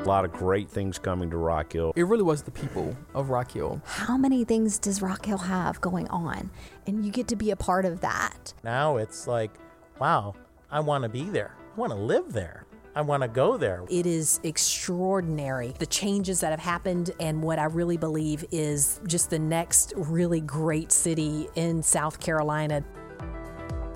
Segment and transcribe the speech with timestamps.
[0.00, 1.92] A lot of great things coming to Rock Hill.
[1.94, 3.82] It really was the people of Rock Hill.
[3.84, 6.50] How many things does Rock Hill have going on?
[6.86, 8.54] And you get to be a part of that.
[8.64, 9.50] Now it's like,
[9.98, 10.34] wow,
[10.70, 11.54] I want to be there.
[11.76, 12.64] I want to live there.
[12.94, 13.84] I want to go there.
[13.90, 19.28] It is extraordinary the changes that have happened, and what I really believe is just
[19.28, 22.82] the next really great city in South Carolina.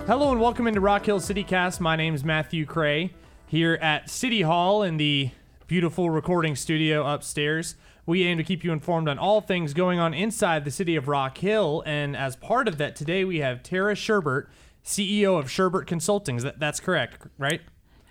[0.07, 1.81] Hello and welcome into Rock Hill CityCast.
[1.81, 3.15] My name is Matthew Cray
[3.47, 5.31] here at City Hall in the
[5.67, 7.75] beautiful recording studio upstairs.
[8.07, 11.09] We aim to keep you informed on all things going on inside the city of
[11.09, 14.47] Rock Hill, and as part of that, today we have Tara Sherbert,
[14.85, 16.37] CEO of Sherbert Consulting.
[16.39, 17.63] That, that's correct, right?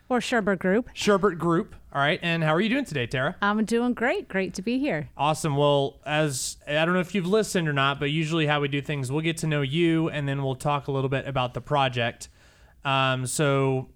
[0.09, 0.89] Or Sherbert Group.
[0.95, 1.75] Sherbert Group.
[1.94, 2.20] All right.
[2.23, 3.35] And how are you doing today, Tara?
[3.41, 4.27] I'm doing great.
[4.27, 5.09] Great to be here.
[5.16, 5.55] Awesome.
[5.55, 8.81] Well, as I don't know if you've listened or not, but usually how we do
[8.81, 11.61] things, we'll get to know you and then we'll talk a little bit about the
[11.61, 12.30] project.
[12.83, 13.89] Um, so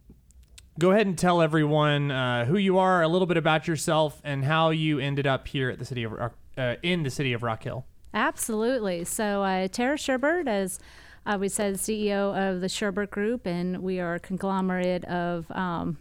[0.80, 4.44] go ahead and tell everyone uh, who you are, a little bit about yourself, and
[4.44, 6.14] how you ended up here at the city of
[6.58, 7.86] uh, in the city of Rock Hill.
[8.14, 9.04] Absolutely.
[9.04, 10.80] So uh, Tara Sherbert, as
[11.26, 15.98] uh, we said, CEO of the Sherbert Group, and we are a conglomerate of um,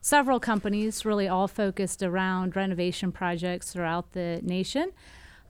[0.00, 4.92] several companies, really all focused around renovation projects throughout the nation.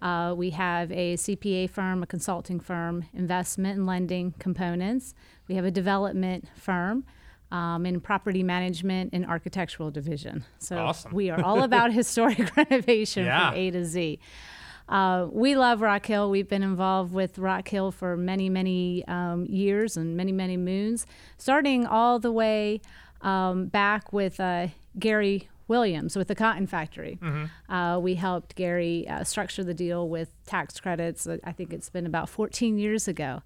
[0.03, 5.15] Uh, we have a CPA firm, a consulting firm, investment and lending components.
[5.47, 7.05] We have a development firm
[7.51, 10.45] um, in property management and architectural division.
[10.59, 11.13] So awesome.
[11.13, 13.51] we are all about historic renovation yeah.
[13.51, 14.19] from A to Z.
[14.89, 16.31] Uh, we love Rock Hill.
[16.31, 21.07] We've been involved with Rock Hill for many, many um, years and many, many moons,
[21.39, 22.81] starting all the way
[23.23, 27.19] um, back with uh, Gary Williams with the Cotton Factory.
[27.23, 27.73] Mm-hmm.
[27.73, 31.29] Uh, we helped Gary uh, structure the deal with tax credits.
[31.45, 33.43] I think it's been about 14 years ago.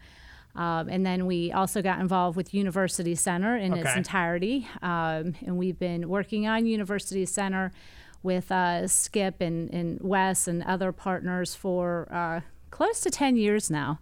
[0.56, 3.82] Um, and then we also got involved with University Center in okay.
[3.82, 4.68] its entirety.
[4.82, 7.72] Um, and we've been working on University Center
[8.22, 13.70] with uh, Skip and, and Wes and other partners for uh, close to 10 years
[13.70, 14.00] now.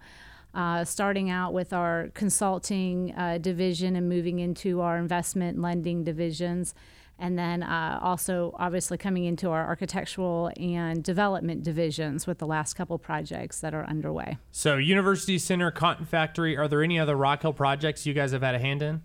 [0.54, 6.74] Uh, starting out with our consulting uh, division and moving into our investment lending divisions.
[7.22, 12.74] And then uh, also, obviously, coming into our architectural and development divisions with the last
[12.74, 14.38] couple projects that are underway.
[14.50, 18.42] So, University Center, Cotton Factory, are there any other Rock Hill projects you guys have
[18.42, 19.02] had a hand in?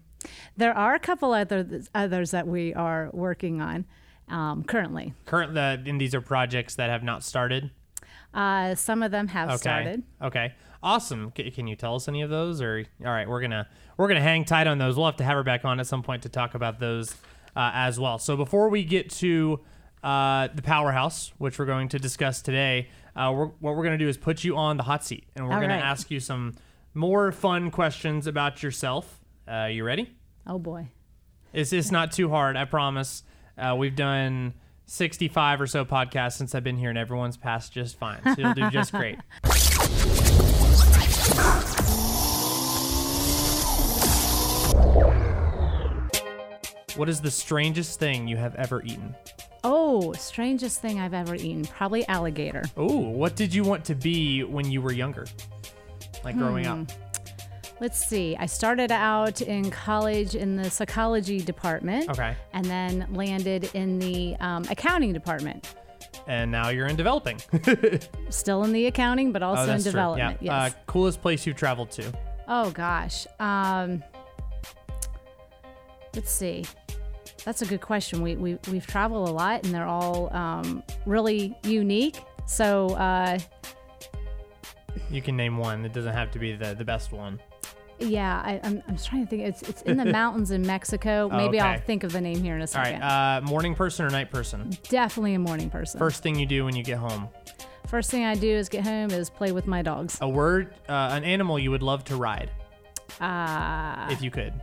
[0.58, 3.86] There are a couple other others that we are working on
[4.30, 5.14] um, currently.
[5.26, 7.70] Current, uh, and these are projects that have not started?
[8.34, 9.58] Uh, some of them have okay.
[9.58, 10.04] started.
[10.24, 10.54] Okay.
[10.82, 11.32] Awesome.
[11.38, 12.64] C- can you tell us any of those?
[12.64, 14.96] Or all right, we're gonna we're gonna hang tight on those.
[14.96, 17.16] We'll have to have her back on at some point to talk about those
[17.58, 18.20] uh, as well.
[18.20, 19.60] So before we get to
[20.04, 24.08] uh, the powerhouse, which we're going to discuss today, uh, we're, what we're gonna do
[24.08, 26.54] is put you on the hot seat, and we're All gonna ask you some
[26.94, 29.20] more fun questions about yourself.
[29.52, 30.16] Uh, you ready?
[30.46, 30.90] Oh boy.
[31.52, 32.56] It's it's not too hard.
[32.56, 33.24] I promise.
[33.58, 34.54] Uh, we've done.
[34.90, 38.22] 65 or so podcasts since I've been here, and everyone's passed just fine.
[38.24, 39.18] So you'll do just great.
[46.98, 49.16] What is the strangest thing you have ever eaten?
[49.64, 51.64] Oh, strangest thing I've ever eaten.
[51.64, 52.64] Probably alligator.
[52.76, 55.28] Oh, what did you want to be when you were younger?
[56.24, 56.92] Like growing up?
[57.80, 58.36] Let's see.
[58.40, 62.10] I started out in college in the psychology department.
[62.10, 62.36] Okay.
[62.54, 65.76] And then landed in the um, accounting department.
[66.26, 67.40] And now you're in developing.
[68.30, 69.92] Still in the accounting, but also oh, in that's true.
[69.92, 70.38] development.
[70.42, 70.64] Yeah.
[70.64, 70.74] Yes.
[70.74, 72.12] Uh, coolest place you've traveled to?
[72.48, 73.28] oh gosh.
[73.40, 74.04] Um,
[76.18, 76.66] let's see.
[77.46, 78.22] That's a good question.
[78.22, 82.18] We, we we've traveled a lot, and they're all um, really unique.
[82.46, 83.40] So uh,
[85.10, 85.86] You can name one.
[85.86, 87.40] It doesn't have to be the, the best one.
[88.00, 89.44] yeah, I, I'm, I'm trying to think.
[89.44, 91.30] It's it's in the mountains in Mexico.
[91.32, 93.00] Maybe I'll think of the name here in a second.
[93.02, 93.38] right.
[93.38, 94.72] Uh, morning person or night person?
[94.90, 96.00] Definitely a morning person.
[96.00, 97.30] First thing you do when you get home?
[97.88, 100.18] First thing I do is get home is play with my dogs.
[100.20, 102.50] A word, uh, an animal you would love to ride
[103.22, 104.54] Uh, if you could.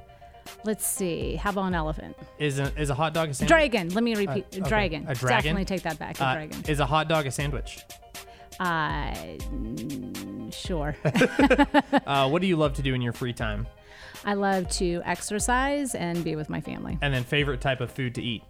[0.65, 1.37] Let's see.
[1.37, 2.17] How about an elephant?
[2.39, 3.49] Is a, is a hot dog a sandwich?
[3.49, 3.89] Dragon.
[3.91, 4.47] Let me repeat.
[4.53, 4.69] okay.
[4.69, 5.07] Dragon.
[5.09, 5.37] A dragon?
[5.37, 6.21] Definitely take that back.
[6.21, 6.63] A Uh, dragon.
[6.69, 7.81] Is a hot dog a sandwich?
[8.61, 9.15] Uh,
[10.51, 10.97] sure.
[12.07, 13.67] Uh, what do you love to do in your free time?
[14.25, 16.99] I love to exercise and be with my family.
[17.01, 18.43] And then favorite type of food to eat?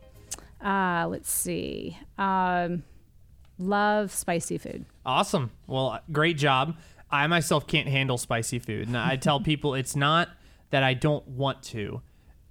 [0.65, 1.97] Uh, let's see.
[2.19, 2.83] Um,
[3.59, 4.87] love spicy food.
[5.07, 5.51] Awesome.
[5.67, 6.77] Well, great job.
[7.11, 8.89] I myself can't handle spicy food.
[8.89, 10.29] And I tell people it's not
[10.71, 12.03] that I don't want to.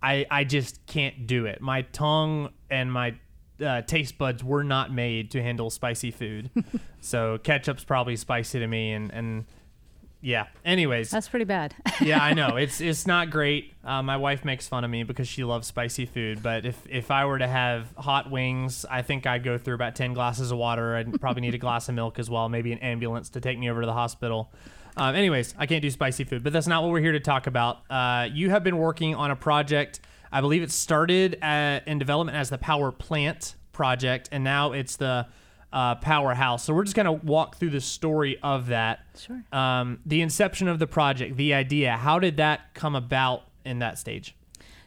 [0.04, 1.62] I, I just can't do it.
[1.62, 3.16] My tongue and my
[3.64, 6.50] uh, taste buds were not made to handle spicy food.
[7.00, 9.46] so ketchup's probably spicy to me and, and
[10.24, 10.48] yeah.
[10.64, 11.76] Anyways, That's pretty bad.
[12.02, 13.74] yeah, I know it's it's not great.
[13.84, 16.42] Uh, my wife makes fun of me because she loves spicy food.
[16.42, 19.96] But if if I were to have hot wings, I think I'd go through about
[19.96, 20.96] ten glasses of water.
[20.96, 23.70] I'd probably need a glass of milk as well, maybe an ambulance to take me
[23.70, 24.50] over to the hospital.
[24.95, 27.48] Um, anyways, I can't do spicy food, but that's not what we're here to talk
[27.48, 27.80] about.
[27.90, 30.00] Uh, you have been working on a project.
[30.31, 34.95] I believe it started at, in development as the power plant project, and now it's
[34.98, 35.28] the
[35.72, 36.63] uh, powerhouse.
[36.63, 39.00] So we're just gonna walk through the story of that.
[39.18, 39.44] Sure.
[39.51, 41.98] Um, the inception of the project, the idea.
[41.98, 44.36] How did that come about in that stage?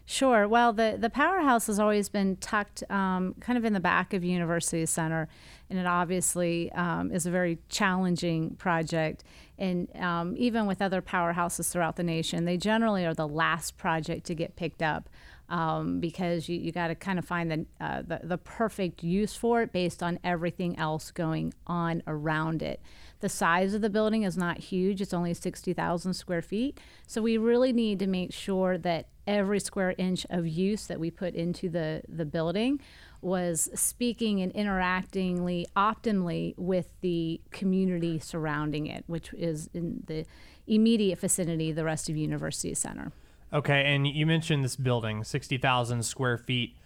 [0.09, 0.47] Sure.
[0.47, 4.23] Well, the, the powerhouse has always been tucked um, kind of in the back of
[4.23, 5.29] University Center,
[5.69, 9.25] and it obviously um, is a very challenging project.
[9.59, 14.27] And um, even with other powerhouses throughout the nation, they generally are the last project
[14.27, 15.09] to get picked up
[15.49, 19.35] um, because you, you got to kind of find the, uh, the, the perfect use
[19.35, 22.81] for it based on everything else going on around it.
[23.21, 26.79] The size of the building is not huge, it's only 60,000 square feet.
[27.09, 31.11] So we really need to make sure that every square inch of use that we
[31.11, 32.81] put into the, the building
[33.21, 40.25] was speaking and interactingly optimally with the community surrounding it, which is in the
[40.67, 43.13] immediate vicinity, the rest of University Center.
[43.53, 46.77] Okay, and you mentioned this building, 60,000 square feet.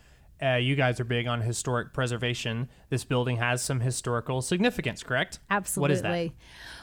[0.43, 2.69] Uh, you guys are big on historic preservation.
[2.89, 5.39] This building has some historical significance, correct?
[5.51, 5.83] Absolutely.
[5.83, 6.31] What is that?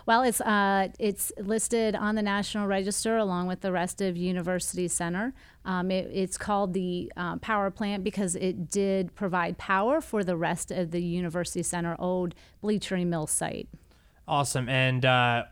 [0.06, 4.88] Well, it's uh, it's listed on the National Register along with the rest of University
[4.88, 5.34] Center.
[5.66, 10.38] Um, it, it's called the uh, power plant because it did provide power for the
[10.38, 13.70] rest of the University Center old bleachery mill site.
[14.28, 14.70] Awesome.
[14.70, 15.46] And uh,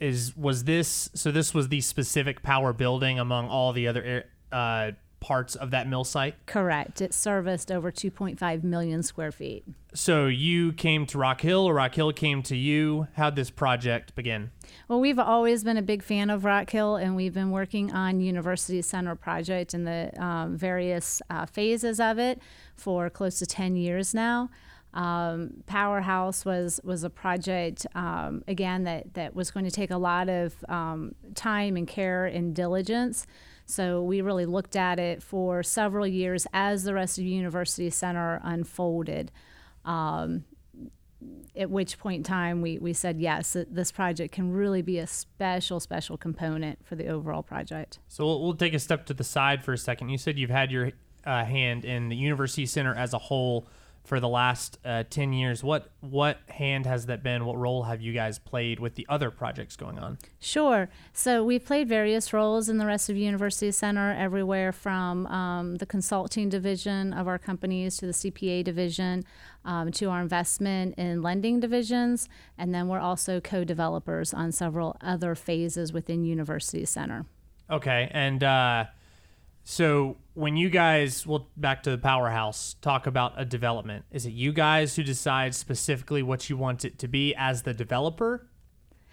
[0.00, 1.30] is was this so?
[1.30, 4.92] This was the specific power building among all the other uh,
[5.22, 6.34] parts of that mill site.
[6.46, 7.00] Correct.
[7.00, 9.64] It serviced over 2.5 million square feet.
[9.94, 13.06] So you came to Rock Hill, or Rock Hill came to you.
[13.14, 14.50] How'd this project begin?
[14.88, 18.20] Well, we've always been a big fan of Rock Hill, and we've been working on
[18.20, 22.40] University Center project and the um, various uh, phases of it
[22.74, 24.50] for close to 10 years now.
[24.94, 29.96] Um, Powerhouse was was a project um, again that that was going to take a
[29.96, 33.26] lot of um, time and care and diligence.
[33.72, 38.38] So we really looked at it for several years as the rest of University Center
[38.44, 39.32] unfolded.
[39.84, 40.44] Um,
[41.56, 45.06] at which point in time we, we said yes, this project can really be a
[45.06, 47.98] special, special component for the overall project.
[48.08, 50.10] So we'll, we'll take a step to the side for a second.
[50.10, 50.90] You said you've had your
[51.24, 53.66] uh, hand in the University Center as a whole
[54.04, 55.62] for the last uh, 10 years.
[55.62, 57.44] What what hand has that been?
[57.44, 60.18] What role have you guys played with the other projects going on?
[60.40, 60.88] Sure.
[61.12, 65.86] So we've played various roles in the rest of University Center, everywhere from um, the
[65.86, 69.24] consulting division of our companies to the CPA division
[69.64, 72.28] um, to our investment in lending divisions.
[72.58, 77.26] And then we're also co developers on several other phases within University Center.
[77.70, 78.86] Okay, and uh,
[79.64, 84.32] so when you guys, well, back to the powerhouse, talk about a development, is it
[84.32, 88.46] you guys who decide specifically what you want it to be as the developer?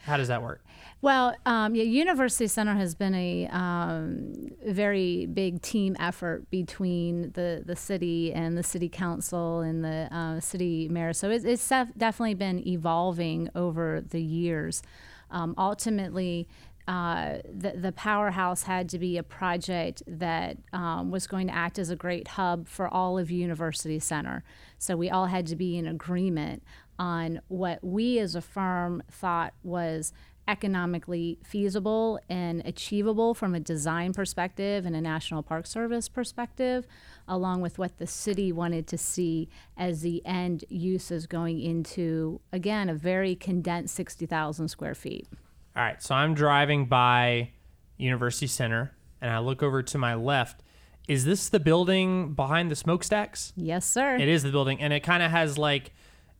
[0.03, 0.63] How does that work?
[1.01, 7.63] Well, um, yeah, University Center has been a um, very big team effort between the,
[7.65, 11.13] the city and the city council and the uh, city mayor.
[11.13, 14.81] So it's, it's def- definitely been evolving over the years.
[15.31, 16.47] Um, ultimately,
[16.89, 21.77] uh, the, the powerhouse had to be a project that um, was going to act
[21.77, 24.43] as a great hub for all of University Center.
[24.79, 26.63] So we all had to be in agreement
[26.97, 30.13] on what we as a firm thought was
[30.47, 36.87] economically feasible and achievable from a design perspective and a National Park Service perspective,
[37.27, 39.47] along with what the city wanted to see
[39.77, 45.27] as the end uses going into, again, a very condensed 60,000 square feet.
[45.75, 47.51] All right, so I'm driving by
[47.97, 50.61] University Center and I look over to my left.
[51.07, 53.53] Is this the building behind the smokestacks?
[53.55, 54.15] Yes, sir.
[54.17, 55.91] It is the building, and it kind of has like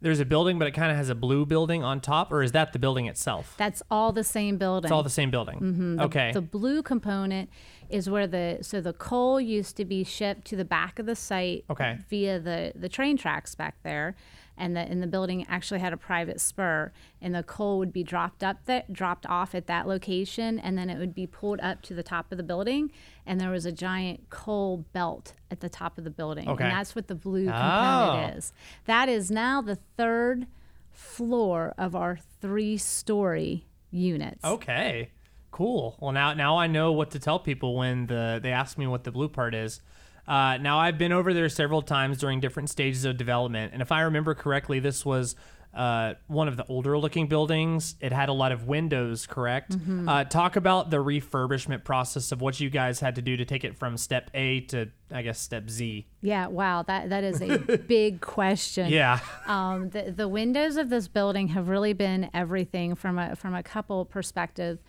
[0.01, 2.53] there's a building, but it kind of has a blue building on top, or is
[2.53, 3.55] that the building itself?
[3.57, 4.87] That's all the same building.
[4.87, 5.55] It's all the same building.
[5.59, 5.95] Mm-hmm.
[5.97, 6.31] The- Okay.
[6.31, 7.49] The blue component
[7.89, 11.15] is where the so the coal used to be shipped to the back of the
[11.15, 11.97] site Okay.
[12.09, 14.15] via the the train tracks back there,
[14.59, 18.03] and the and the building actually had a private spur, and the coal would be
[18.03, 21.81] dropped up that dropped off at that location, and then it would be pulled up
[21.83, 22.91] to the top of the building,
[23.25, 26.65] and there was a giant coal belt at the top of the building, Okay.
[26.65, 27.51] and that's what the blue Oh.
[27.51, 28.53] component is.
[28.85, 30.45] That is now the third
[30.91, 34.43] floor of our three-story units.
[34.43, 35.09] Okay.
[35.51, 35.97] Cool.
[35.99, 39.03] Well, now now I know what to tell people when the they ask me what
[39.03, 39.81] the blue part is.
[40.29, 43.91] Uh, now I've been over there several times during different stages of development, and if
[43.91, 45.35] I remember correctly, this was
[45.73, 47.95] uh, one of the older looking buildings.
[47.99, 49.75] It had a lot of windows, correct?
[50.07, 53.63] Uh, talk about the refurbishment process of what you guys had to do to take
[53.63, 56.07] it from step A to, I guess, step Z.
[56.21, 57.57] Yeah, wow, that that is a
[57.87, 58.89] big question.
[58.89, 59.19] Yeah.
[59.45, 63.63] Um, the the windows of this building have really been everything from a from a
[63.63, 64.79] couple perspective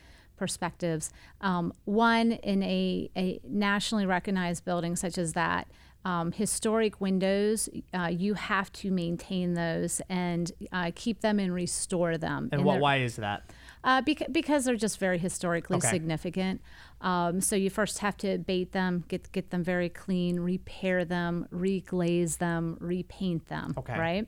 [0.40, 1.12] perspectives.
[1.42, 5.68] Um, one in a, a nationally recognized building such as that.
[6.02, 12.16] Um, historic windows, uh, you have to maintain those and uh, keep them and restore
[12.16, 12.48] them.
[12.52, 12.72] And what?
[12.74, 13.42] their- Why is that?
[13.84, 15.88] uh, beca- because they're just very historically Okay.
[15.90, 16.62] significant.
[17.02, 21.46] Um, so you first have to bait them, get get them very clean, repair them,
[21.52, 23.74] reglaze them, repaint them.
[23.76, 23.98] Okay.
[23.98, 24.26] Right.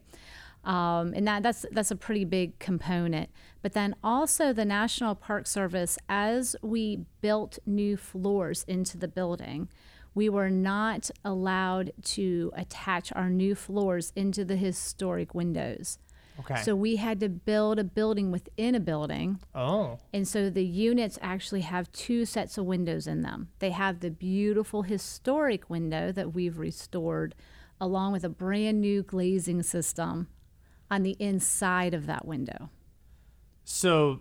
[0.65, 3.31] Um, and that that's that's a pretty big component.
[3.63, 9.69] But then also the National Park Service, as we built new floors into the building,
[10.15, 15.99] we were not allowed to attach our new floors into the historic windows.
[16.41, 16.63] Okay.
[16.63, 19.41] So we had to build a building within a building.
[19.55, 19.99] oh.
[20.13, 23.49] And so the units actually have two sets of windows in them.
[23.59, 27.35] They have the beautiful historic window that we've restored,
[27.81, 30.29] along with a brand new glazing system
[30.93, 32.69] on the inside of that window.
[33.65, 34.21] So,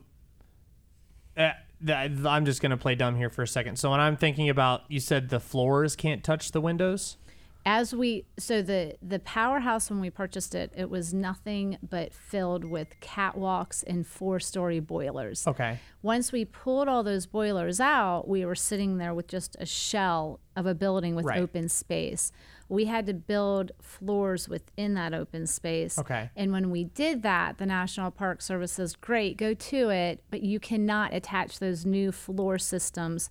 [1.35, 1.51] uh,
[1.89, 3.77] I'm just going to play dumb here for a second.
[3.77, 7.17] So, when I'm thinking about, you said the floors can't touch the windows?
[7.63, 12.65] As we so the the powerhouse when we purchased it, it was nothing but filled
[12.65, 15.45] with catwalks and four story boilers.
[15.45, 15.77] Okay.
[16.01, 20.39] Once we pulled all those boilers out, we were sitting there with just a shell
[20.55, 21.39] of a building with Right.
[21.39, 22.31] open space.
[22.71, 25.99] We had to build floors within that open space.
[25.99, 26.29] Okay.
[26.37, 30.41] And when we did that, the National Park Service says, great, go to it, but
[30.41, 33.29] you cannot attach those new floor systems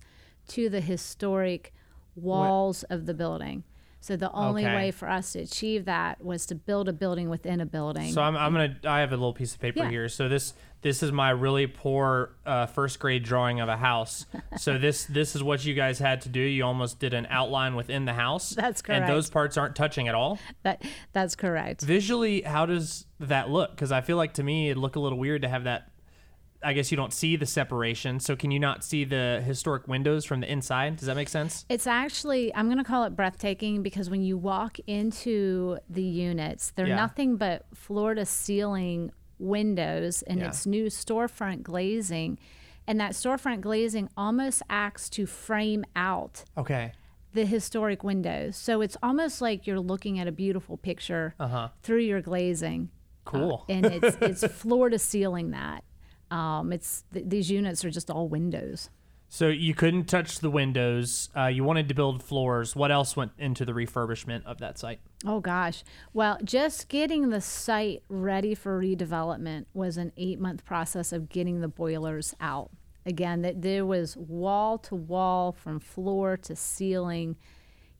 [0.49, 1.73] to the historic
[2.15, 3.63] walls of the building.
[3.99, 4.75] So the only Okay.
[4.75, 8.11] way for us to achieve that was to build a building within a building.
[8.11, 9.89] So I'm, I'm gonna I have a little piece of paper Yeah.
[9.89, 10.09] here.
[10.09, 14.25] So this this is my really poor uh, first grade drawing of a house.
[14.57, 16.39] so this this is what you guys had to do.
[16.39, 18.49] You almost did an outline within the house.
[18.51, 19.01] That's correct.
[19.03, 20.39] And those parts aren't touching at all.
[20.63, 20.83] that
[21.13, 21.81] that's correct.
[21.81, 23.71] Visually, how does that look?
[23.71, 25.87] Because I feel like to me it'd look a little weird to have that.
[26.63, 28.19] I guess you don't see the separation.
[28.19, 30.97] So can you not see the historic windows from the inside?
[30.97, 31.65] Does that make sense?
[31.69, 36.71] It's actually, I'm going to call it breathtaking because when you walk into the units,
[36.75, 36.97] they're Yeah.
[36.97, 39.11] nothing but floor to ceiling
[39.41, 40.47] windows and Yeah.
[40.47, 42.37] it's new storefront glazing.
[42.87, 46.93] And that storefront glazing almost acts to frame out Okay.
[47.33, 48.55] the historic windows.
[48.57, 51.69] So it's almost like you're looking at a beautiful picture Uh-huh.
[51.81, 52.89] through your glazing.
[53.23, 53.65] Cool.
[53.69, 55.83] and it's, it's floor to ceiling that.
[56.31, 58.89] Um, it's th- these units are just all windows.
[59.33, 61.29] So you couldn't touch the windows.
[61.33, 62.75] Uh, you wanted to build floors.
[62.75, 64.99] What else went into the refurbishment of that site?
[65.25, 65.85] Oh gosh.
[66.11, 71.61] Well, just getting the site ready for redevelopment was an eight month process of getting
[71.61, 72.71] the boilers out.
[73.05, 77.37] Again, that there was wall to wall from floor to ceiling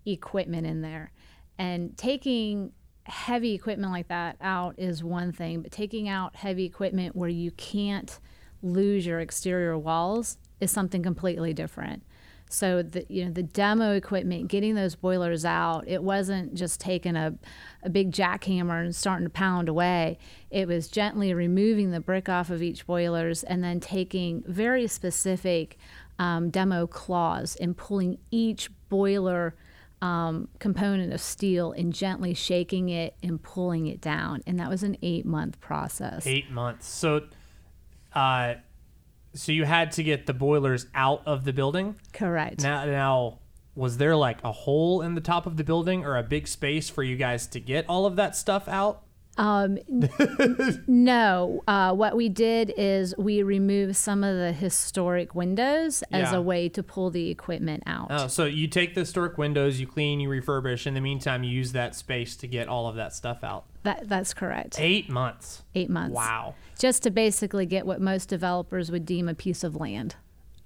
[0.05, 1.13] equipment in there.
[1.57, 2.73] And taking
[3.05, 7.51] heavy equipment like that out is one thing, but taking out heavy equipment where you
[7.51, 8.19] can't
[8.61, 12.03] lose your exterior walls is something completely different.
[12.49, 17.15] So the you know the demo equipment, getting those boilers out, it wasn't just taking
[17.15, 17.33] a,
[17.81, 20.17] a big jackhammer and starting to pound away.
[20.49, 25.77] It was gently removing the brick off of each boilers and then taking very specific
[26.19, 29.55] um, demo claws and pulling each boiler
[30.01, 34.43] um, component of steel and gently shaking it and pulling it down.
[34.45, 36.27] And that was an eight month process.
[36.27, 36.87] Eight months.
[36.87, 37.27] So,
[38.13, 38.55] uh,
[39.33, 41.95] so you had to get the boilers out of the building.
[42.13, 42.61] Correct.
[42.61, 43.39] Now, now,
[43.75, 46.89] was there like a hole in the top of the building or a big space
[46.89, 49.03] for you guys to get all of that stuff out?
[49.37, 56.03] Um, n- no, uh, what we did is we removed some of the historic windows
[56.11, 56.37] as Yeah.
[56.37, 58.07] a way to pull the equipment out.
[58.11, 60.85] Oh, so you take the historic windows, you clean, you refurbish.
[60.85, 63.65] In the meantime, you use that space to get all of that stuff out.
[63.83, 64.79] That that's correct.
[64.79, 65.63] Eight months.
[65.75, 66.13] Eight months.
[66.15, 66.55] Wow.
[66.77, 70.15] Just to basically get what most developers would deem a piece of land.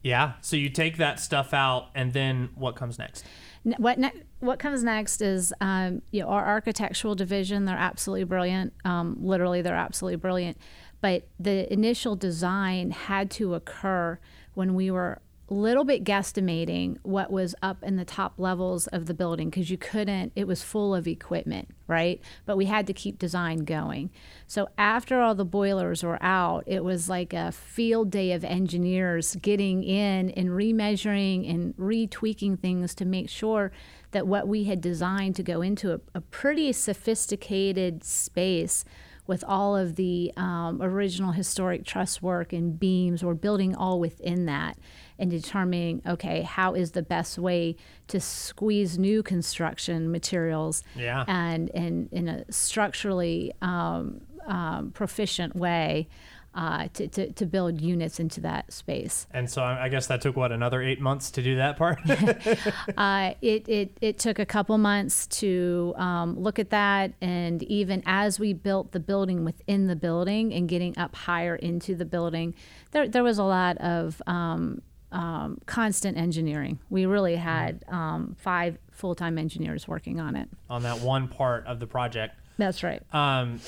[0.01, 0.33] Yeah.
[0.41, 3.25] So you take that stuff out, and then what comes next?
[3.65, 4.11] N- What ne-
[4.45, 7.65] what comes next is um, you know our architectural division.
[7.65, 8.73] They're absolutely brilliant.
[8.83, 10.57] Um, literally, they're absolutely brilliant.
[11.01, 14.19] But the initial design had to occur
[14.53, 15.21] when we were
[15.53, 19.77] little bit guesstimating what was up in the top levels of the building because you
[19.77, 20.31] couldn't.
[20.35, 22.19] It was full of equipment, right?
[22.45, 24.09] But we had to keep design going.
[24.47, 29.35] So after all the boilers were out, it was like a field day of engineers
[29.35, 33.71] getting in and remeasuring and retweaking things to make sure
[34.11, 38.83] that what we had designed to go into a, a pretty sophisticated space
[39.27, 43.23] with all of the um, original historic truss work and beams.
[43.23, 44.77] We're building all within that
[45.19, 47.75] and determining, okay, how is the best way
[48.07, 51.23] to squeeze new construction materials Yeah.
[51.27, 56.07] and, and in a structurally um, um, proficient way
[56.53, 59.27] uh, to, to, to build units into that space.
[59.31, 61.99] And so I I guess that took what another eight months to do that part.
[62.97, 67.11] Uh, it, it, it took a couple months to um, look at that.
[67.19, 71.93] And even as we built the building within the building and getting up higher into
[71.95, 72.53] the building,
[72.91, 74.81] there, there was a lot of um,
[75.11, 76.79] um, constant engineering.
[76.89, 80.49] We really had um, five full time engineers working on it.
[80.69, 82.35] on that one part of the project.
[82.57, 83.01] That's right.
[83.13, 83.59] Um,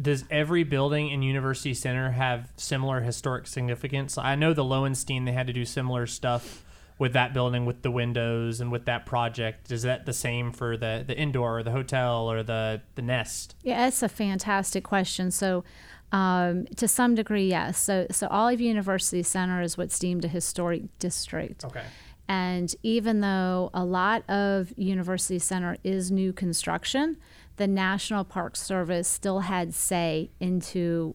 [0.00, 4.18] does every building in University Center have similar historic significance?
[4.18, 6.62] I know the Lowenstein they had to do similar stuff
[6.98, 9.70] with that building with the windows and with that project.
[9.70, 13.54] Is that the same for the the indoor or the hotel or the the nest?
[13.62, 15.30] Yeah, that's a fantastic question.
[15.30, 15.64] So,
[16.12, 17.78] um, to some degree, yes.
[17.78, 21.64] So, so Olive University Center is what's deemed a historic district.
[21.64, 21.84] Okay.
[22.28, 27.18] And even though a lot of University Center is new construction,
[27.56, 31.14] the National Park Service still had say into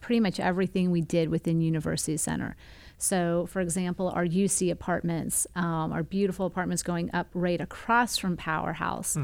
[0.00, 2.56] pretty much everything we did within University Center.
[3.02, 8.36] So, for example, our UC apartments, um, our beautiful apartments going up right across from
[8.36, 9.16] Powerhouse,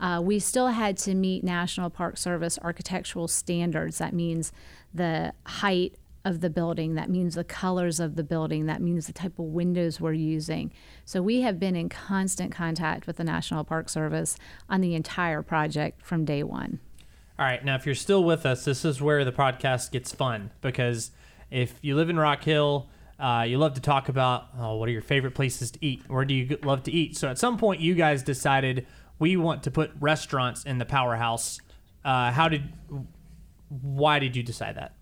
[0.00, 3.98] uh, we still had to meet National Park Service architectural standards.
[3.98, 4.52] That means
[4.92, 9.12] the height of the building, that means the colors of the building, that means the
[9.12, 10.72] type of windows we're using.
[11.04, 14.36] So, we have been in constant contact with the National Park Service
[14.68, 16.80] on the entire project from day one.
[17.38, 20.50] All right, now if you're still with us, this is where the podcast gets fun
[20.60, 21.10] because
[21.50, 22.88] if you live in Rock Hill,
[23.22, 26.02] uh, you love to talk about oh, what are your favorite places to eat?
[26.08, 27.16] Where do you love to eat?
[27.16, 28.86] So at some point, you guys decided
[29.18, 31.60] we want to put restaurants in the powerhouse.
[32.04, 32.72] Uh, how did?
[33.68, 34.94] Why did you decide that?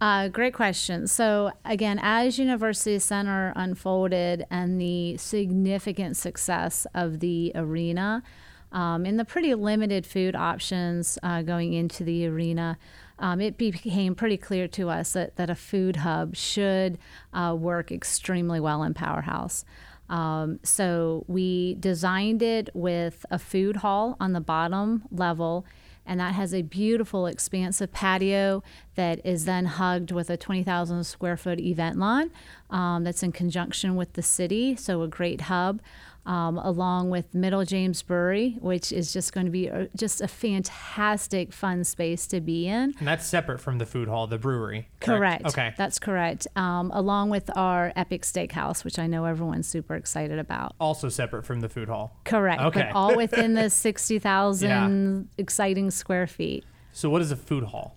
[0.00, 1.06] Uh, great question.
[1.06, 8.24] So, again, as University Center unfolded and the significant success of the arena
[8.72, 12.78] um, and the pretty limited food options uh, going into the arena,
[13.22, 16.98] um, it became pretty clear to us that, that a food hub should
[17.32, 19.64] uh, work extremely well in Powerhouse.
[20.10, 25.64] Um, so, we designed it with a food hall on the bottom level
[26.04, 28.62] and that has a beautiful expansive patio
[28.94, 32.30] that is then hugged with a 20,000 square foot event lawn
[32.70, 35.80] um, that's in conjunction with the city, so a great hub.
[36.24, 40.28] Um, along with Middle James Brewery, which is just going to be a, just a
[40.28, 42.94] fantastic, fun space to be in.
[43.00, 44.88] And that's separate from the food hall, the brewery.
[45.00, 45.44] Correct.
[45.46, 45.74] Okay.
[45.76, 46.46] That's correct.
[46.54, 50.76] Um, along with our Epic Steakhouse, which I know everyone's super excited about.
[50.78, 52.16] Also separate from the food hall.
[52.24, 52.62] Correct.
[52.62, 52.82] Okay.
[52.82, 56.64] But all within the 60,000 exciting square feet.
[56.92, 57.96] So what is a food hall?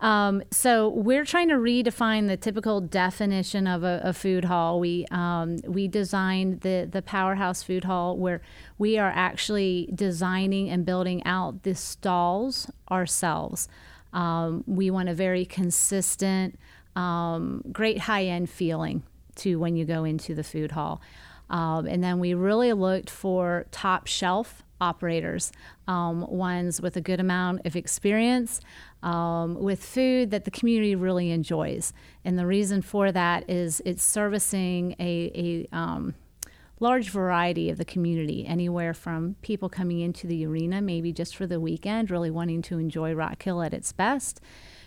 [0.00, 4.78] Um, so we're trying to redefine the typical definition of a, a food hall.
[4.78, 8.42] We um, we designed the the powerhouse food hall where
[8.78, 13.68] we are actually designing and building out the stalls ourselves.
[14.12, 16.58] Um, we want a very consistent,
[16.94, 19.02] um, great high end feeling
[19.36, 21.00] to when you go into the food hall.
[21.48, 25.52] Um, and then we really looked for top shelf operators,
[25.86, 28.60] um, ones with a good amount of experience
[29.02, 31.92] um, with food that the community really enjoys.
[32.24, 36.14] And the reason for that is it's servicing a, a um,
[36.80, 41.46] large variety of the community, anywhere from people coming into the arena, maybe just for
[41.46, 44.40] the weekend, really wanting to enjoy Rock Hill at its best,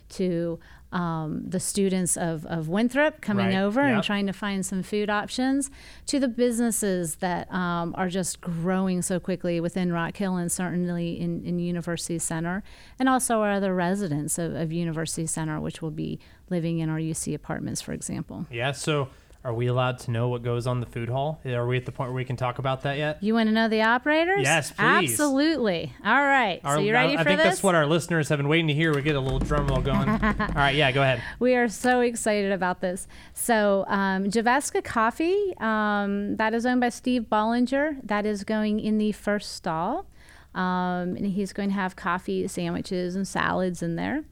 [0.10, 0.60] to
[0.92, 3.96] um, the students of, of Winthrop coming Right, over yep.
[3.96, 5.70] and trying to find some food options,
[6.08, 11.20] to the businesses that um, are just growing so quickly within Rock Hill and certainly
[11.20, 12.64] in, in University Center,
[12.98, 16.98] and also our other residents of, of University Center, which will be living in our
[16.98, 18.48] UC apartments, for example.
[18.50, 18.72] Yeah.
[18.72, 19.10] So
[19.42, 21.40] are we allowed to know what goes on the food hall?
[21.46, 23.24] Are we at the point where we can talk about that yet?
[23.24, 24.42] You want to know the operators?
[24.42, 25.12] Yes, please.
[25.12, 25.94] Absolutely.
[26.04, 26.60] All right.
[26.66, 27.26] Our- so you ready I, for this?
[27.26, 27.48] I think this?
[27.48, 28.94] that's what our listeners have been waiting to hear.
[28.94, 30.10] We get a little drum roll going.
[30.10, 30.20] All
[30.56, 31.24] right, yeah, go ahead.
[31.40, 33.08] We are so excited about this.
[33.34, 37.98] So, um, Javaska Coffee, um, that is owned by Steve Bollinger.
[38.04, 40.06] That is going in the first stall.
[40.54, 44.24] Um, and he's going to have coffee, sandwiches, and salads in there.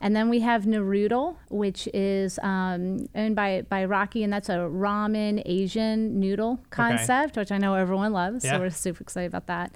[0.00, 4.56] And then we have Noodle, which is um, owned by, by Rocky, and that's a
[4.56, 8.44] ramen Asian noodle concept, which I know everyone loves.
[8.44, 8.52] Yeah.
[8.52, 9.74] So we're super excited about that.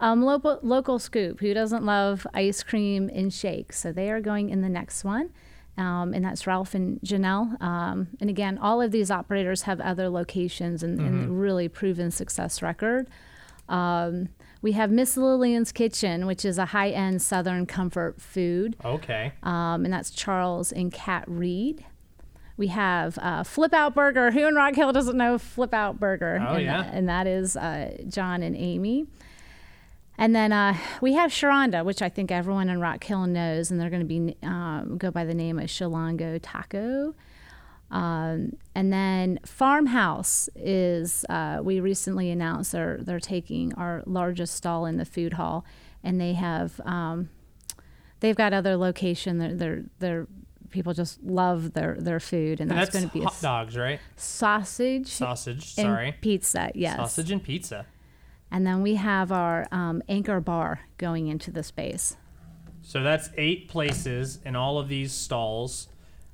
[0.00, 3.78] Um, local, local Scoop, who doesn't love ice cream and shakes?
[3.78, 5.30] So they are going in the next one.
[5.78, 7.60] Um, and that's Ralph and Janelle.
[7.60, 12.62] Um, and again, all of these operators have other locations and, and really proven success
[12.62, 13.08] record.
[13.68, 14.30] Um,
[14.62, 19.32] we have Miss Lillian's Kitchen, which is a high end Southern comfort food, Okay.
[19.42, 21.84] um, and that's Charles and Kat Reed.
[22.56, 24.30] We have uh, Flip Out Burger.
[24.30, 26.38] Who in Rock Hill doesn't know Flip Out Burger?
[26.40, 26.90] Oh, and, yeah.
[26.90, 29.06] and that is uh, John and Amy.
[30.18, 33.78] And then uh, we have Sharonda, which I think everyone in Rock Hill knows, and
[33.78, 37.14] they're going to be um, go by the name of Shalango Taco.
[37.90, 44.86] Um, and then Farmhouse is uh, we recently announced they're they're taking our largest stall
[44.86, 45.64] in the food hall,
[46.02, 47.30] and they have um,
[48.20, 49.38] they've got other location.
[49.38, 50.26] They're they're, they're
[50.70, 53.76] people just love their their food, and, And that's, that's going to be hot dogs,
[53.76, 54.00] right?
[54.16, 55.74] sausage Sausage.
[55.78, 56.14] and Sorry.
[56.20, 56.70] pizza.
[56.74, 57.86] Yes, Sausage and pizza.
[58.50, 62.16] and then we have our um, anchor bar going into the space.
[62.82, 65.88] So that's eight places in all of these stalls,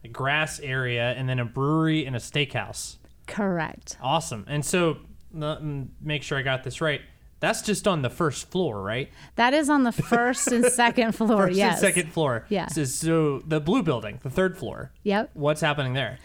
[0.04, 2.96] a grass area, and then a brewery and a steakhouse.
[3.26, 3.96] Correct.
[4.00, 4.44] Awesome.
[4.48, 4.98] And so,
[6.00, 7.00] make sure I got this right.
[7.40, 9.10] That's just on the first floor, right?
[9.34, 11.48] That is on the first and second floor.
[11.48, 11.72] First yes.
[11.72, 12.46] and second floor.
[12.48, 12.68] Yeah.
[12.68, 14.92] So, so the blue building, the third floor.
[15.02, 15.30] Yep.
[15.34, 16.20] What's happening there?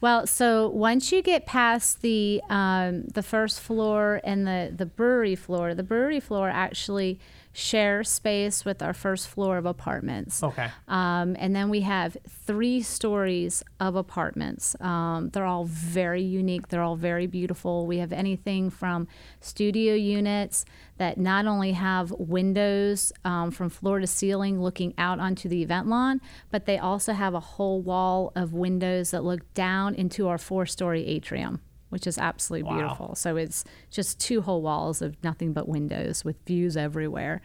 [0.00, 5.36] Well, so once you get past the um, the first floor and the the brewery
[5.36, 7.20] floor, the brewery floor actually
[7.52, 10.42] shares space with our first floor of apartments.
[10.42, 10.70] Okay.
[10.88, 14.74] Um, and then we have three stories of apartments.
[14.80, 16.68] Um, they're all very unique.
[16.68, 17.86] They're all very beautiful.
[17.86, 19.06] We have anything from
[19.40, 20.64] studio units
[20.96, 25.88] that not only have windows um, from floor to ceiling looking out onto the event
[25.88, 30.38] lawn, but they also have a whole wall of windows that look down into our
[30.38, 31.60] four story atrium.
[31.92, 32.78] Which is absolutely Wow.
[32.78, 33.14] beautiful.
[33.14, 37.42] So it's just two whole walls of nothing but windows with views everywhere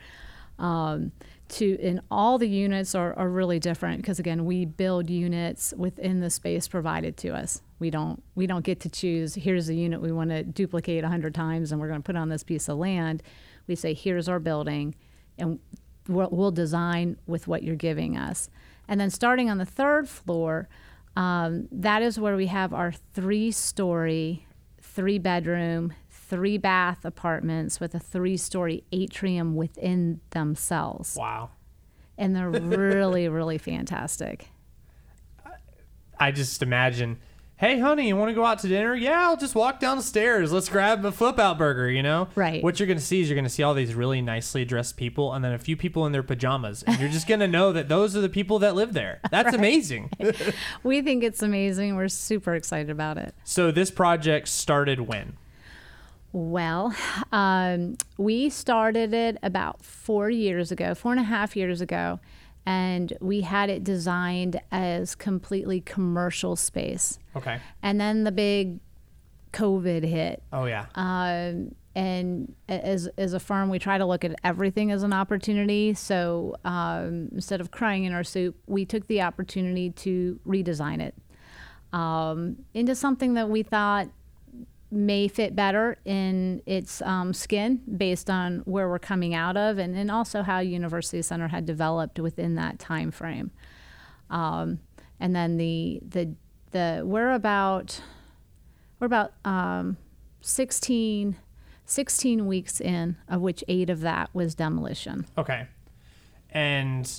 [0.59, 1.11] um,
[1.49, 6.19] to and all the units are, are really different because again we build units within
[6.19, 10.01] the space provided to us we don't we don't get to choose here's a unit
[10.01, 12.77] we want to duplicate 100 times and we're going to put on this piece of
[12.77, 13.23] land
[13.67, 14.93] we say here's our building
[15.37, 15.59] and
[16.09, 18.49] we'll, we'll design with what you're giving us
[18.87, 20.67] and then starting on the third floor
[21.17, 24.45] um, that is where we have our three story
[24.79, 31.15] three bedroom, three bath apartments with a three story atrium within themselves.
[31.15, 31.49] Wow.
[32.17, 34.49] And they're really, really fantastic.
[36.19, 37.19] I just imagine,
[37.57, 38.95] hey, honey, you want to go out to dinner?
[38.95, 40.51] Yeah, I'll just walk downstairs.
[40.51, 42.27] Let's grab a flip out burger, you know?
[42.35, 42.63] Right.
[42.63, 44.95] What you're going to see is you're going to see all these really nicely dressed
[44.95, 46.83] people and then a few people in their pajamas.
[46.83, 49.19] And you're just going to know that those are the people that live there.
[49.31, 50.11] That's amazing.
[50.83, 51.95] We think it's amazing.
[51.95, 53.33] We're super excited about it.
[53.43, 55.37] so this project started when?
[56.31, 56.95] Well,
[57.31, 62.19] um, we started it about four years ago, four and a half years ago,
[62.67, 67.17] and we had it designed as completely commercial space.
[67.33, 67.61] Okay.
[67.81, 68.81] And then the big
[69.53, 70.43] COVID hit.
[70.51, 70.87] Oh, yeah.
[70.93, 75.93] Um, and as, as a firm, we try to look at everything as an opportunity.
[75.93, 81.15] So um, instead of crying in our soup, we took the opportunity to redesign it
[81.93, 84.09] um, into something that we thought
[84.89, 89.95] may fit better in its um, skin based on where we're coming out of and,
[89.97, 93.51] and also how University Center had developed within that time frame.
[94.29, 94.79] Um,
[95.19, 96.33] and then the the
[96.71, 98.01] the we're about
[98.99, 99.97] we're about um,
[100.41, 101.35] 16,
[101.85, 105.25] 16 weeks in, of which eight of that was demolition.
[105.37, 105.67] okay.
[106.49, 107.11] And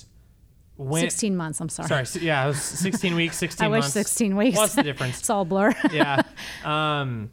[0.75, 1.01] when.
[1.01, 2.05] 16 months, I'm sorry.
[2.05, 2.25] Sorry.
[2.25, 4.57] Yeah, it was 16 weeks, 16 I wish 16 weeks.
[4.57, 5.19] What's the difference?
[5.19, 5.73] it's all blur.
[5.91, 6.21] yeah.
[6.65, 7.31] Um,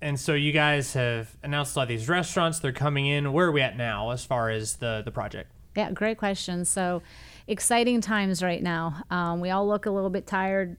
[0.00, 2.58] and so you guys have announced a lot of these restaurants.
[2.60, 3.32] They're coming in.
[3.32, 5.50] Where are we at now as far as the the project?
[5.76, 6.64] Yeah, great question.
[6.64, 7.02] So
[7.46, 9.02] exciting times right now.
[9.10, 10.76] Um, we all look a little bit tired.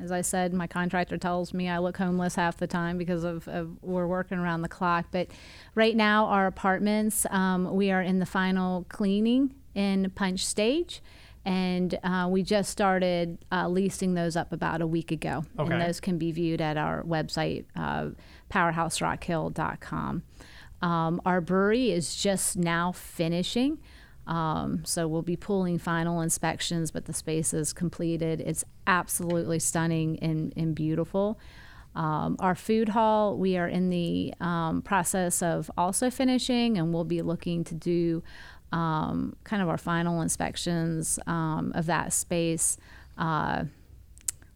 [0.00, 3.46] As I said, my contractor tells me I look homeless half the time because of,
[3.46, 5.06] of we're working around the clock.
[5.12, 5.28] But
[5.74, 11.00] right now, our apartments, um, we are in the final cleaning in punch stage.
[11.44, 15.44] And uh, we just started uh, leasing those up about a week ago.
[15.58, 15.72] Okay.
[15.72, 18.10] And those can be viewed at our website, uh,
[18.50, 20.22] powerhouserockhill.com.
[20.80, 23.78] Um, our brewery is just now finishing.
[24.26, 28.40] Um, so we'll be pulling final inspections, but the space is completed.
[28.40, 31.38] It's absolutely stunning and, and beautiful.
[31.94, 37.04] Um, our food hall, we are in the um, process of also finishing, and we'll
[37.04, 38.22] be looking to do
[38.74, 42.76] um, kind of our final inspections um, of that space
[43.16, 43.64] uh,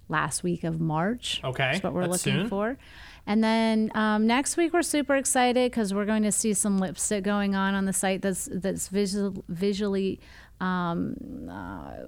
[0.08, 1.40] last week of March.
[1.44, 2.48] Okay, That's what we're that's looking soon.
[2.48, 2.76] for.
[3.26, 7.22] And then um, next week we're super excited because we're going to see some lipstick
[7.22, 10.18] going on on the site that's that's visual, visually
[10.60, 12.06] um, uh,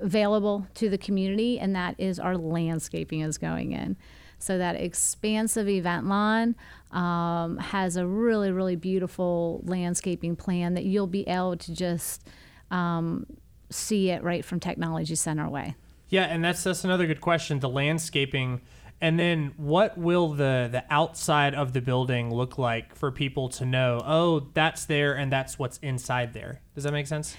[0.00, 3.96] available to the community, and that is our landscaping is going in.
[4.40, 6.56] So that expansive event lawn
[6.90, 12.26] um, has a really, really beautiful landscaping plan that you'll be able to just
[12.70, 13.26] um,
[13.68, 15.76] see it right from Technology Center away.
[16.08, 17.60] Yeah, and that's that's another good question.
[17.60, 18.62] The landscaping,
[19.00, 23.64] and then what will the the outside of the building look like for people to
[23.64, 24.02] know?
[24.04, 26.62] Oh, that's there, and that's what's inside there.
[26.74, 27.36] Does that make sense?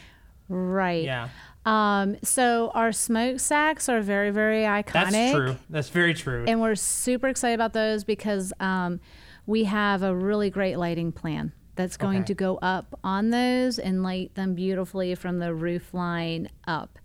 [0.48, 1.04] Right.
[1.04, 1.30] Yeah,
[1.66, 5.12] Um, so our smoke smokestacks are very, very iconic.
[5.12, 5.56] that's true.
[5.70, 6.46] That's very true.
[6.48, 9.00] And we're super excited about those because um,
[9.46, 12.26] we have a really great lighting plan that's going Okay.
[12.28, 16.98] to go up on those and light them beautifully from the roof line up.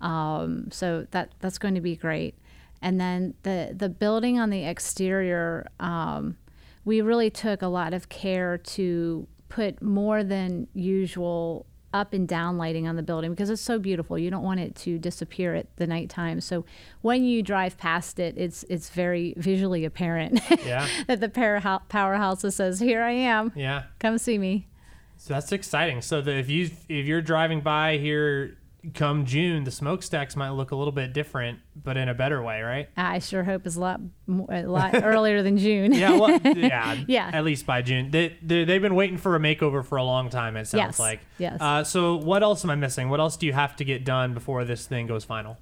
[0.00, 2.34] Um, so that that's going to be great.
[2.82, 6.36] And then the the building on the exterior, um,
[6.84, 11.66] we really took a lot of care to put more than usual
[11.96, 14.18] up and down lighting on the building because it's so beautiful.
[14.18, 16.40] You don't want it to disappear at the nighttime.
[16.40, 16.64] So
[17.00, 22.54] when you drive past it, it's it's very visually apparent yeah, that the powerhouse powerhouse
[22.54, 23.52] says, "Here I am.
[23.56, 23.84] yeah.
[23.98, 24.68] Come see me."
[25.16, 26.02] So that's exciting.
[26.02, 28.58] So the, if you if you're driving by here
[28.94, 32.62] come June, the smokestacks might look a little bit different, but in a better way,
[32.62, 32.88] right?
[32.96, 35.92] I sure hope it's a lot more, a lot earlier than June.
[35.92, 37.30] Yeah, well, yeah, Yeah.
[37.32, 40.30] At least by June, they, they they've been waiting for a makeover for a long
[40.30, 40.56] time.
[40.56, 41.20] It sounds Yes, like.
[41.38, 41.60] yes.
[41.60, 43.08] Uh, so what else am I missing?
[43.08, 45.56] What else do you have to get done before this thing goes final?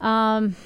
[0.00, 0.56] Um,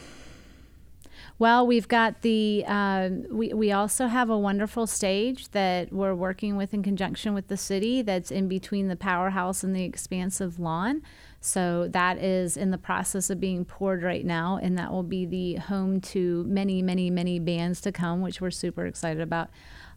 [1.38, 6.56] well, we've got the, uh, we, we also have a wonderful stage that we're working
[6.56, 11.02] with in conjunction with the city that's in between the powerhouse and the expansive lawn.
[11.40, 15.26] So that is in the process of being poured right now, and that will be
[15.26, 19.50] the home to many, many, many bands to come, which we're super excited about.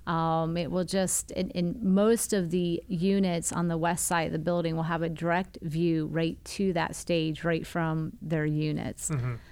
[0.05, 4.31] Um, it will just, in, in most of the units on the west side of
[4.31, 9.11] the building, will have a direct view right to that stage, right from their units.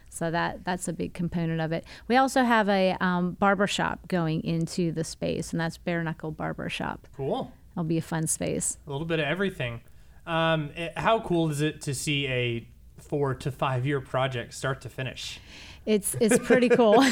[0.10, 1.86] So that that's a big component of it.
[2.08, 6.32] We also have a um, barber shop going into the space, and that's Bare Knuckle
[6.32, 7.08] Barber Shop.
[7.16, 7.52] Cool.
[7.74, 8.80] It'll be a fun space.
[8.88, 9.82] A little bit of everything.
[10.28, 12.68] Um, it- how cool is it to see a
[13.00, 15.40] four to five year project start to finish?
[15.86, 16.96] It's it's pretty cool.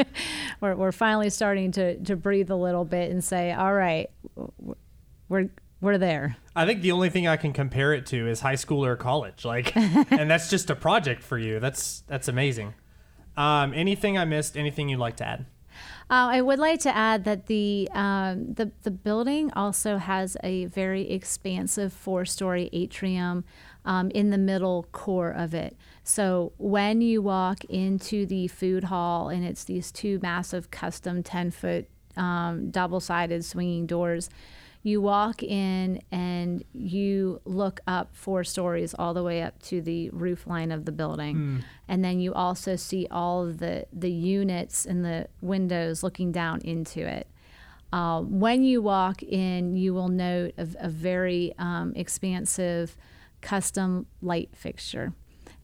[0.60, 4.10] we're we're finally starting to to breathe a little bit and say, all right,
[5.28, 5.48] we're
[5.80, 6.36] we're there.
[6.56, 9.44] I think the only thing I can compare it to is high school or college,
[9.44, 11.60] like, and that's just a project for you.
[11.60, 12.74] That's that's amazing.
[13.36, 14.56] Um, anything I missed?
[14.56, 15.46] Anything you'd like to add?
[16.10, 20.66] Uh, I would like to add that the um, the the building also has a
[20.66, 23.44] very expansive four-story atrium
[23.86, 25.76] um, in the middle core of it.
[26.02, 31.88] So when you walk into the food hall, and it's these two massive custom ten-foot
[32.16, 34.28] um, double-sided swinging doors.
[34.86, 40.10] You walk in and you look up four stories all the way up to the
[40.10, 41.34] roof line of the building.
[41.88, 46.60] And then you also see all of the, the units and the windows looking down
[46.60, 47.26] into it.
[47.94, 52.96] Uh, when you walk in, you will note a, a very um, expansive
[53.40, 55.14] custom light fixture.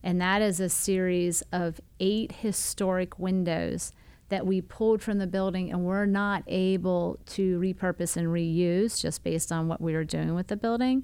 [0.01, 3.91] And that is a series of eight historic windows
[4.31, 9.23] that we pulled from the building and we're not able to repurpose and reuse just
[9.23, 11.03] based on what we were doing with the building.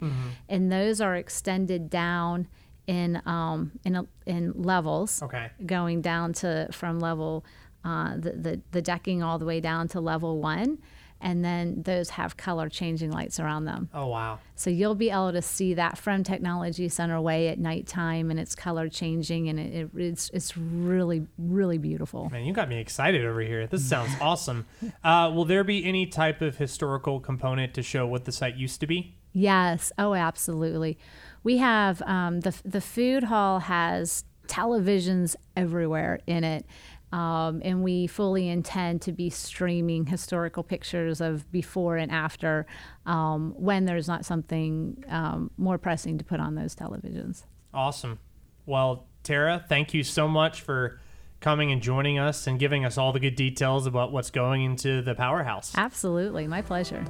[0.49, 2.47] And those are extended down
[2.87, 5.47] in um, in, a, in levels Okay.
[5.65, 7.43] going down to from level
[7.85, 10.79] uh, the, the the decking all the way down to level one,
[11.21, 13.89] and then those have color changing lights around them.
[13.93, 14.39] Oh wow.
[14.55, 18.55] So you'll be able to see that from Technology Center Way at nighttime, and it's
[18.55, 22.29] color changing, and it, it, it's it's really really beautiful.
[22.29, 23.67] Man, you got me excited over here.
[23.67, 24.65] This sounds awesome.
[25.03, 28.79] Uh, will there be any type of historical component to show what the site used
[28.81, 29.15] to be?
[29.33, 29.91] Yes.
[29.97, 30.97] Oh, absolutely.
[31.43, 36.65] We have um, the the food hall has televisions everywhere in it.
[37.11, 42.65] Um, and we fully intend to be streaming historical pictures of before and after
[43.05, 47.43] um, when there's not something um, more pressing to put on those televisions.
[47.73, 48.19] Awesome.
[48.65, 50.99] Well, Tara, thank you so much for
[51.39, 55.01] coming and joining us and giving us all the good details about what's going into
[55.01, 55.71] the powerhouse.
[55.75, 56.47] Absolutely.
[56.47, 57.05] My pleasure.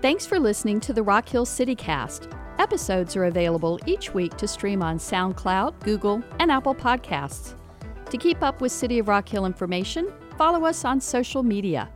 [0.00, 2.36] Thanks for listening to the Rock Hill CityCast.
[2.58, 7.54] Episodes are available each week to stream on SoundCloud, Google, and Apple Podcasts.
[8.12, 11.88] To keep up with City of Rock Hill information, follow us on social media.